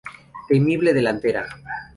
[0.47, 1.45] Temible delantera.